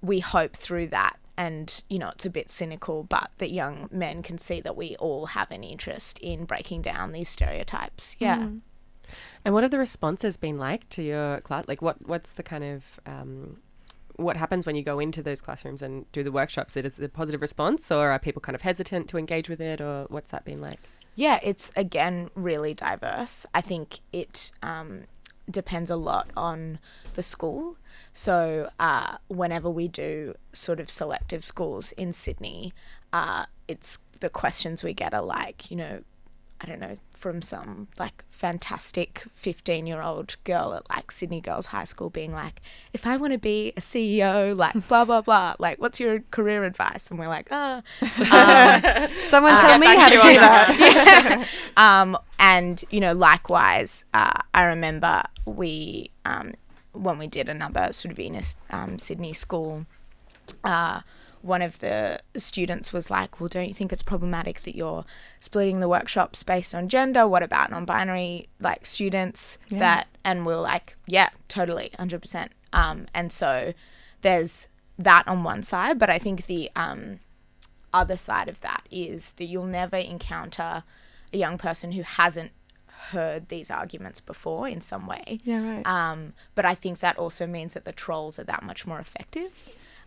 [0.00, 4.22] we hope through that and you know it's a bit cynical but that young men
[4.22, 8.16] can see that we all have an interest in breaking down these stereotypes.
[8.18, 8.38] Yeah.
[8.38, 8.60] Mm.
[9.44, 11.66] and what have the responses been like to your class?
[11.68, 13.58] Like what what's the kind of um,
[14.18, 16.76] what happens when you go into those classrooms and do the workshops?
[16.76, 19.80] Is it a positive response, or are people kind of hesitant to engage with it,
[19.80, 20.80] or what's that been like?
[21.14, 23.46] Yeah, it's again really diverse.
[23.54, 25.04] I think it um,
[25.50, 26.78] depends a lot on
[27.14, 27.76] the school.
[28.12, 32.74] So, uh, whenever we do sort of selective schools in Sydney,
[33.12, 36.02] uh, it's the questions we get are like, you know,
[36.60, 41.66] I don't know, from some like fantastic 15 year old girl at like Sydney Girls
[41.66, 42.62] High School being like,
[42.92, 46.64] if I want to be a CEO, like blah, blah, blah, like what's your career
[46.64, 47.10] advice?
[47.10, 47.82] And we're like, ah.
[48.28, 51.46] Um, Someone tell uh, me how to do that.
[51.76, 52.00] yeah.
[52.00, 56.52] um, and, you know, likewise, uh, I remember we, um,
[56.92, 59.86] when we did another sort of Venus um, Sydney school,
[60.62, 61.00] uh,
[61.42, 65.04] one of the students was like, Well, don't you think it's problematic that you're
[65.40, 67.26] splitting the workshops based on gender?
[67.26, 69.78] What about non binary like students yeah.
[69.78, 72.52] that and we are like, Yeah, totally, hundred percent.
[72.72, 73.74] Um and so
[74.22, 74.68] there's
[74.98, 77.20] that on one side, but I think the um
[77.92, 80.84] other side of that is that you'll never encounter
[81.32, 82.52] a young person who hasn't
[82.86, 85.38] heard these arguments before in some way.
[85.44, 85.86] Yeah, right.
[85.86, 89.52] Um, but I think that also means that the trolls are that much more effective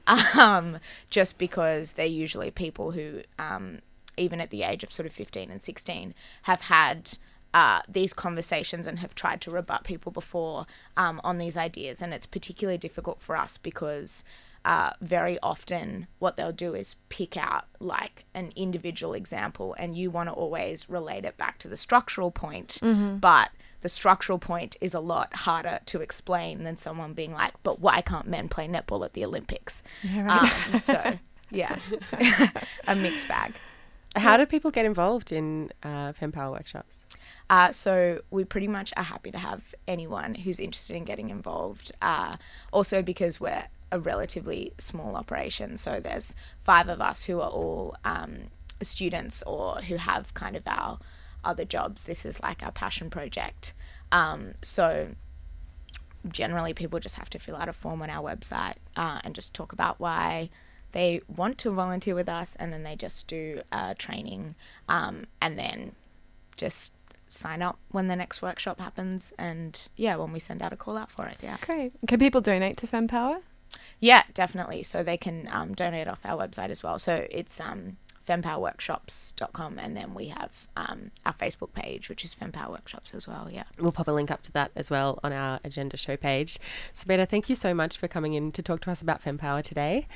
[0.08, 0.80] um,
[1.10, 3.80] just because they're usually people who, um,
[4.18, 7.18] even at the age of sort of 15 and 16, have had
[7.54, 10.66] uh, these conversations and have tried to rebut people before
[10.98, 12.02] um, on these ideas.
[12.02, 14.24] And it's particularly difficult for us because
[14.64, 20.12] uh, very often what they'll do is pick out like an individual example and you
[20.12, 23.20] want to always relate it back to the structural point Mhm.
[23.20, 23.50] but
[23.82, 28.02] the structural point is a lot harder to explain than someone being like but why
[28.02, 30.74] can't men play netball at the olympics Yeah, right.
[30.74, 31.20] um, so
[31.50, 31.78] yeah
[32.88, 33.54] a mixed bag
[34.16, 37.00] How do people get involved in uh, FemPower workshops?
[37.50, 41.92] Uh, so we pretty much are happy to have anyone who's interested in getting involved.
[42.02, 42.36] Uh,
[42.74, 47.96] also because we're a relatively small operation, so there's five of us who are all
[48.04, 48.34] um,
[48.82, 51.00] students or who have kind of our
[51.44, 52.04] other jobs.
[52.04, 53.74] This is like our passion project.
[54.12, 55.10] Um, so
[56.28, 59.54] generally, people just have to fill out a form on our website uh, and just
[59.54, 60.50] talk about why
[60.92, 64.56] they want to volunteer with us, and then they just do uh, training,
[64.90, 65.94] um, and then
[66.58, 66.92] just
[67.32, 70.98] sign up when the next workshop happens and yeah when we send out a call
[70.98, 71.94] out for it yeah Great.
[72.06, 73.40] Can people donate to FemPower?
[74.02, 77.96] yeah definitely so they can um, donate off our website as well so it's um,
[78.28, 83.50] fempowerworkshops.com and then we have um, our facebook page which is fempower workshops as well
[83.52, 86.60] yeah We'll pop a link up to that as well on our agenda show page.
[86.94, 90.08] Subeta, thank you so much for coming in to talk to us about FemPower today.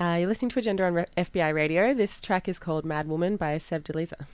[0.00, 1.94] Uh, you're listening to Agenda on Re- FBI Radio.
[1.94, 4.26] This track is called Mad Woman by Sev Deliza.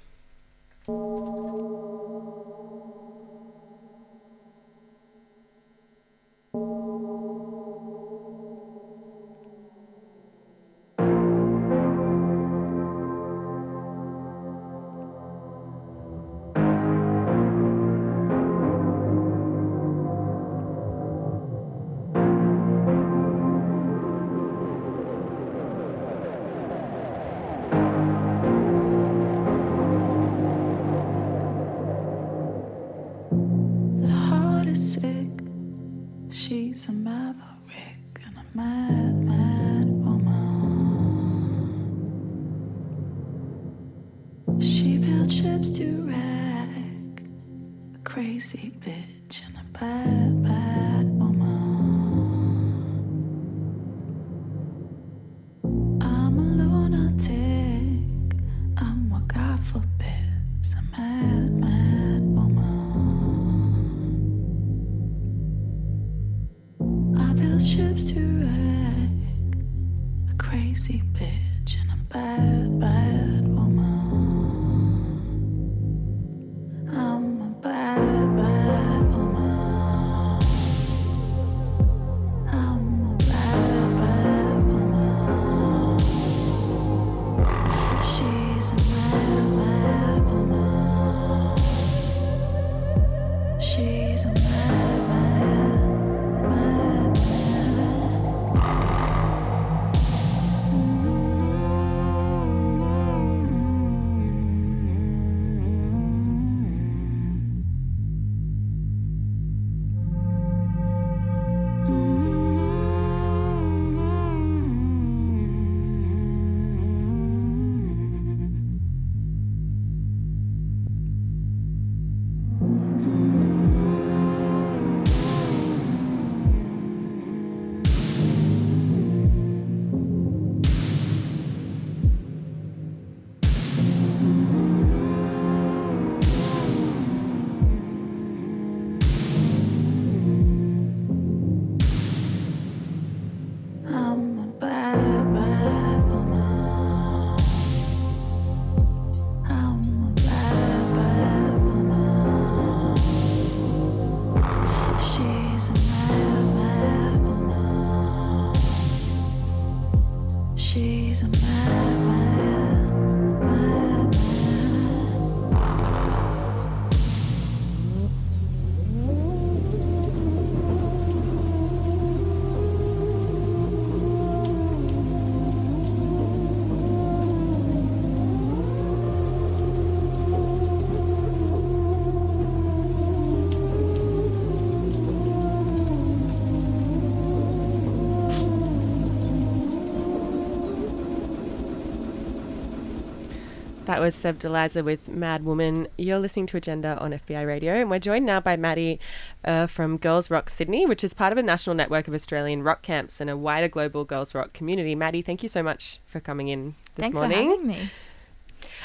[193.88, 195.88] That was Seb Deliza with Mad Woman.
[195.96, 199.00] You're listening to Agenda on FBI Radio, and we're joined now by Maddie
[199.46, 202.82] uh, from Girls Rock Sydney, which is part of a national network of Australian rock
[202.82, 204.94] camps and a wider global girls rock community.
[204.94, 207.48] Maddie, thank you so much for coming in this Thanks morning.
[207.48, 207.90] for having me.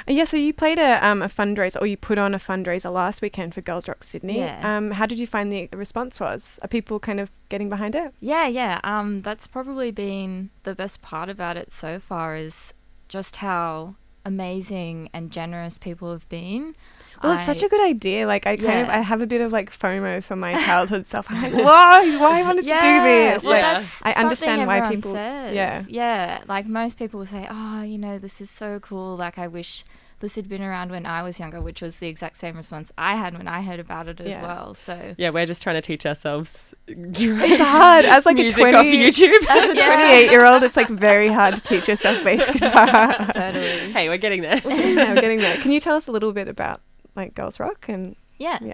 [0.08, 2.94] Uh, Yeah, so you played a, um, a fundraiser, or you put on a fundraiser
[2.94, 4.38] last weekend for Girls Rock Sydney.
[4.38, 4.78] Yeah.
[4.78, 6.60] Um, how did you find the response was?
[6.62, 8.14] Are people kind of getting behind it?
[8.22, 8.80] Yeah, yeah.
[8.86, 12.74] Um, that's probably been the best part about it so far is
[13.10, 13.96] just how
[14.26, 16.76] amazing and generous people have been.
[17.22, 18.28] Well, it's such a good idea.
[18.28, 21.26] Like, I kind of, I have a bit of like FOMO for my childhood stuff.
[21.30, 22.18] I'm like, why?
[22.18, 23.44] Why I wanted to do this?
[23.44, 25.14] well, Like, I understand why people.
[25.14, 25.56] Says.
[25.56, 25.86] Yeah.
[25.88, 26.44] yeah.
[26.50, 29.16] Like most people will say, "Oh, you know, this is so cool.
[29.16, 29.86] Like I wish
[30.24, 33.16] this had been around when I was younger," which was the exact same response I
[33.16, 34.42] had when I heard about it as Yeah.
[34.42, 34.74] well.
[34.74, 36.74] So Yeah, we're just trying to teach ourselves.
[36.88, 39.46] It's hard as like music a 20 off YouTube.
[39.50, 43.14] As a 28 year old, it's like very hard to teach yourself bass guitar.
[43.34, 43.92] Totally.
[43.92, 44.62] Hey, we're getting there.
[44.66, 45.58] yeah, we're getting there.
[45.58, 46.80] Can you tell us a little bit about
[47.16, 48.58] like Girls Rock and Yeah.
[48.62, 48.74] yeah,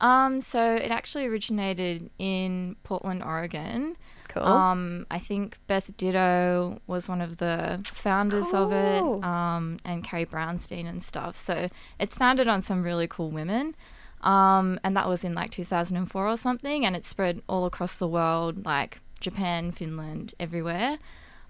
[0.00, 3.96] Um, so it actually originated in Portland, Oregon.
[4.28, 4.42] Cool.
[4.42, 10.26] Um, I think Beth Ditto was one of the founders of it, um, and Carrie
[10.26, 11.34] Brownstein and stuff.
[11.34, 11.68] So
[11.98, 13.74] it's founded on some really cool women.
[14.20, 18.08] Um, and that was in like 2004 or something, and it spread all across the
[18.08, 20.98] world, like Japan, Finland, everywhere.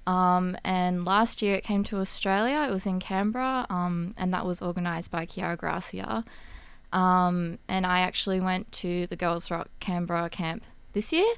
[0.06, 2.66] Um, and last year it came to Australia.
[2.68, 6.24] It was in Canberra, um, and that was organised by Chiara Gracia.
[6.92, 10.64] Um, and I actually went to the Girls Rock Canberra camp
[10.94, 11.30] this year,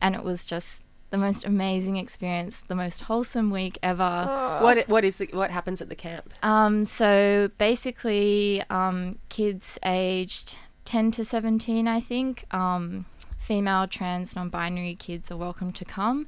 [0.00, 0.81] and it was just
[1.12, 4.58] the most amazing experience, the most wholesome week ever.
[4.62, 6.32] What what is the what happens at the camp?
[6.42, 10.56] Um, so basically, um, kids aged
[10.86, 13.04] 10 to 17, I think, um,
[13.38, 16.26] female, trans, non binary kids are welcome to come.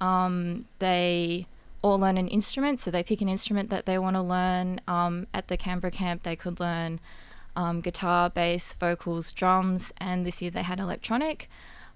[0.00, 1.46] Um, they
[1.82, 4.80] all learn an instrument, so they pick an instrument that they want to learn.
[4.86, 7.00] Um, at the Canberra camp, they could learn
[7.56, 11.50] um, guitar, bass, vocals, drums, and this year they had electronic.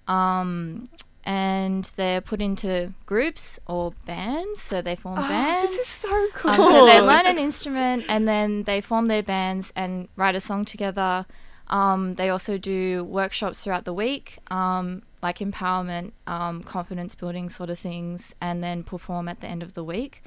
[0.08, 0.88] Um,
[1.24, 5.70] and they're put into groups or bands, so they form Oh, bands.
[5.72, 6.50] this is so cool.
[6.52, 10.40] Um, so they learn an instrument and then they form their bands and write a
[10.40, 11.26] song together.
[11.68, 17.70] Um, they also do workshops throughout the week, um, like empowerment, um, confidence building sort
[17.70, 20.22] of things, and then perform at the end of the week.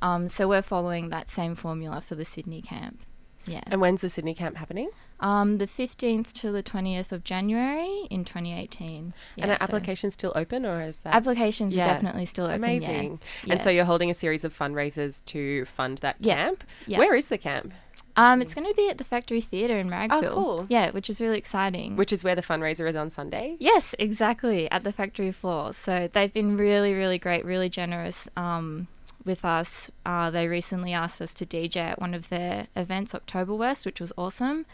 [0.00, 3.00] Um, so we're following that same formula for the Sydney camp.
[3.46, 3.60] Yeah.
[3.66, 4.90] And when's the Sydney camp happening?
[5.20, 9.14] Um, the 15th to the 20th of January in 2018.
[9.36, 12.56] Yeah, and are so- applications still open, or is that Applications are definitely still open.
[12.56, 13.20] Amazing.
[13.44, 13.54] Yeah.
[13.54, 16.62] And so you're holding a series of fundraisers to fund that camp.
[16.86, 16.98] Yeah.
[16.98, 17.72] Where is the camp?
[18.16, 20.24] Um, it's going to be at the Factory Theatre in Marrickville.
[20.24, 20.66] Oh, cool.
[20.68, 21.94] Yeah, which is really exciting.
[21.94, 23.56] Which is where the fundraiser is on Sunday.
[23.60, 25.72] Yes, exactly, at the factory floor.
[25.72, 28.88] So they've been really, really great, really generous um,
[29.24, 29.92] with us.
[30.04, 34.12] Uh, they recently asked us to DJ at one of their events, Oktoberwest, which was
[34.18, 34.66] awesome.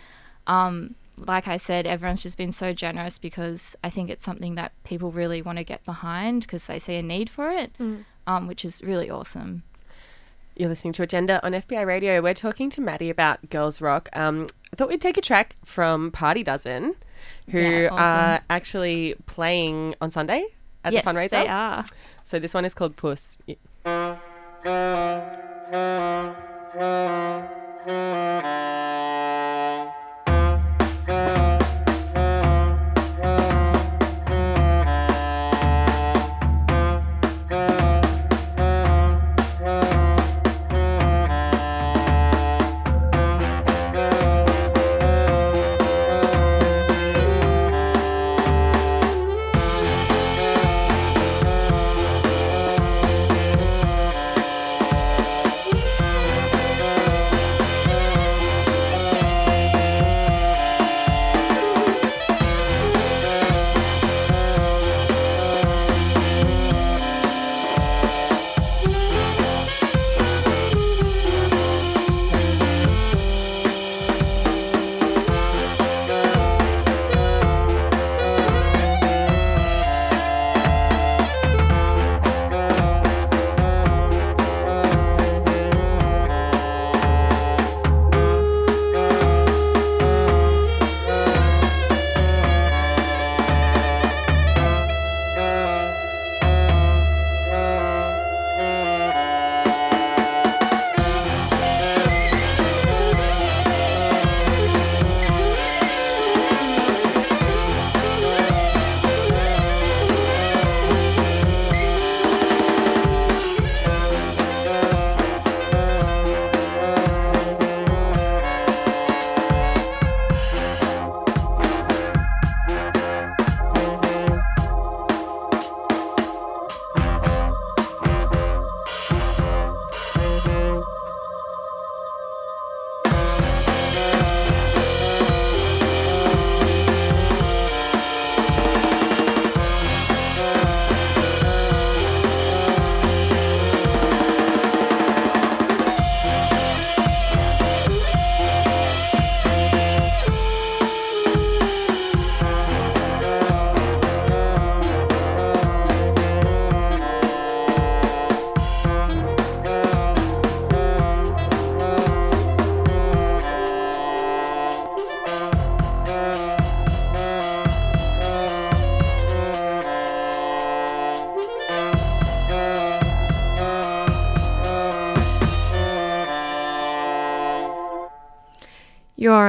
[0.47, 4.72] Um, like I said, everyone's just been so generous because I think it's something that
[4.84, 8.05] people really want to get behind because they see a need for it, Mm.
[8.26, 9.62] um, which is really awesome.
[10.57, 12.20] You're listening to Agenda on FBI Radio.
[12.20, 14.09] We're talking to Maddie about Girls Rock.
[14.12, 16.95] Um, I thought we'd take a track from Party Dozen,
[17.51, 17.99] who Yeah, awesome.
[17.99, 20.45] are actually playing on Sunday
[20.84, 21.22] at Yes, the fundraiser.
[21.22, 21.84] Yes, they are.
[22.24, 23.38] So this one is called Puss.
[23.49, 23.57] Y-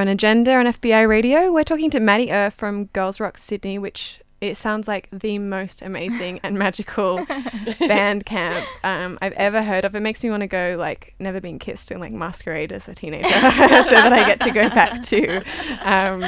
[0.08, 1.52] Agenda on FBI Radio.
[1.52, 5.82] We're talking to Maddie Ur from Girls Rock Sydney, which it sounds like the most
[5.82, 7.26] amazing and magical
[7.80, 9.96] band camp um, I've ever heard of.
[9.96, 12.96] It makes me want to go like never been kissed and like masquerade as a
[12.96, 15.38] teenager so that I get to go back to
[15.82, 16.24] um,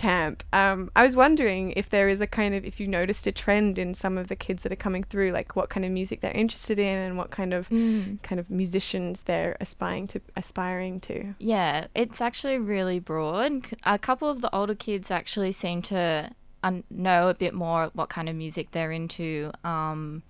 [0.00, 0.42] camp.
[0.52, 3.78] Um, I was wondering if there is a kind of if you noticed a trend
[3.78, 6.30] in some of the kids that are coming through, like what kind of music they're
[6.44, 8.22] interested in and what kind of Mm.
[8.22, 11.34] kind of musicians they're aspiring to aspiring to.
[11.38, 13.66] Yeah, it's actually really broad.
[13.84, 16.30] A couple of the older kids actually seem to
[16.62, 19.50] un- know a bit more what kind of music they're into.
[19.64, 20.22] Um,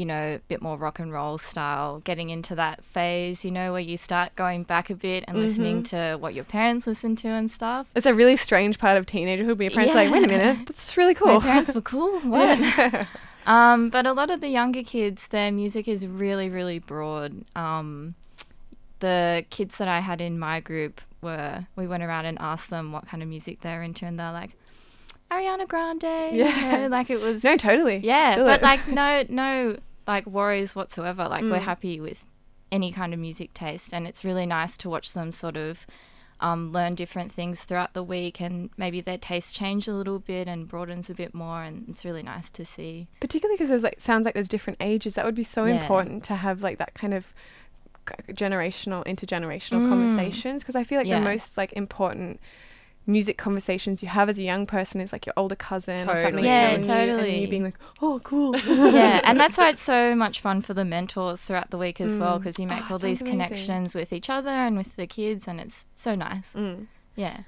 [0.00, 3.72] you know, a bit more rock and roll style, getting into that phase, you know,
[3.72, 5.88] where you start going back a bit and listening Mhm.
[5.90, 7.86] to what your parents listen to and stuff.
[7.94, 10.66] It's a really strange part of teenagerhood where your parents are like, wait a minute,
[10.66, 11.34] that's really cool.
[11.34, 12.18] My parents were cool.
[12.34, 12.58] What?
[12.58, 13.04] Yeah.
[13.46, 17.44] um, but a lot of the younger kids, their music is really, really broad.
[17.54, 18.14] Um,
[19.00, 22.92] the kids that I had in my group were, we went around and asked them
[22.92, 24.52] what kind of music they're into, and they're like,
[25.30, 26.02] Ariana Grande.
[26.34, 26.76] you Yeah.
[26.78, 27.44] know, like it was.
[27.44, 27.98] No, totally.
[28.02, 28.62] Yeah, Feel but it.
[28.64, 29.76] like no, no,
[30.14, 31.24] like worries whatsoever.
[31.28, 31.72] Like we're Mm.
[31.72, 32.24] happy with
[32.72, 35.86] any kind of music taste, and it's really nice to watch them sort of
[36.48, 40.48] um, learn different things throughout the week, and maybe their taste change a little bit
[40.48, 43.08] and broadens a bit more, and it's really nice to see.
[43.20, 45.74] particularly because there's like sounds like there's different ages that would be so Yeah.
[45.76, 47.24] important to have like that kind of
[48.44, 49.88] generational intergenerational Mm.
[49.88, 51.18] conversations because i feel like Yeah.
[51.20, 52.40] the most like important
[53.06, 56.22] music conversations you have as a young person is like your older cousin or something
[56.22, 56.46] Totally.
[56.48, 57.40] Yeah, you, and totally.
[57.40, 60.84] you being like oh cool yeah, and that's why it's so much fun for the
[60.84, 62.38] mentors throughout the week as well, Mm.
[62.42, 63.26] because you make Oh, all these amazing.
[63.40, 66.52] connections with each other and with the kids, and it's so nice.
[66.54, 66.86] Mm.
[67.16, 67.40] Yeah.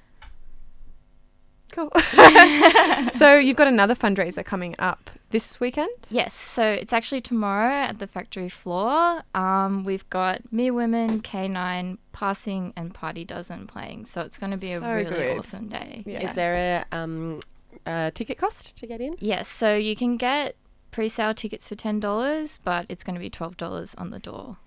[1.73, 1.91] Cool
[3.11, 7.97] so you've got another fundraiser coming up this weekend Yes, so it's actually tomorrow at
[7.99, 9.23] the factory floor.
[9.33, 14.05] Um, we've got Mere Women, K9, Passing, and Party Dozen playing.
[14.05, 15.37] So it's going to be So a really good.
[15.39, 16.03] awesome day.
[16.05, 17.39] Is there a um,
[17.87, 19.15] uh, ticket cost to get in?
[19.19, 20.55] Yes, so you can get
[20.91, 24.57] pre-sale tickets for ten dollars, but it's going to be twelve dollars on the door.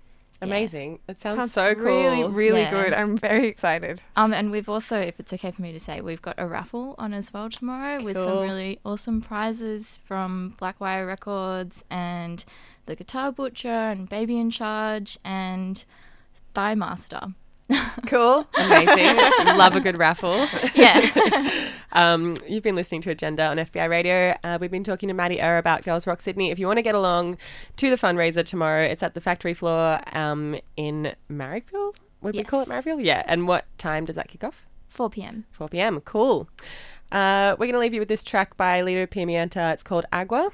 [0.41, 0.47] Yeah.
[0.49, 0.99] Amazing.
[1.09, 1.85] It sounds, Sounds so cool.
[1.85, 2.71] really really Yeah.
[2.71, 6.01] good i'm very excited Um, and we've also, if it's okay for me to say,
[6.01, 10.79] we've got a raffle on as well tomorrow with some really awesome prizes from Black
[10.81, 12.45] Wire Records and
[12.87, 15.85] the Guitar Butcher and Baby in Charge and
[16.55, 17.29] Thigh Master.
[18.07, 19.17] cool Amazing.
[19.57, 20.47] Love a good raffle.
[20.75, 21.71] Yeah.
[21.93, 24.37] um, you've been listening to Agenda on FBI Radio.
[24.45, 26.51] Uh, we've been talking to Maddie Ur about Girls Rock Sydney.
[26.51, 27.39] If you want to get along
[27.79, 31.95] to the fundraiser tomorrow, it's at the factory floor um, in Marrickville.
[32.23, 33.05] Would we call it Marrickville?
[33.05, 33.23] Yeah.
[33.27, 34.65] And what time does that kick off?
[34.89, 35.45] 4 p.m.
[35.53, 36.01] 4 p.m.
[36.01, 36.49] Cool.
[37.13, 39.73] Uh, we're going to leave you with this track by Lido Pimienta.
[39.73, 40.51] It's called Agua.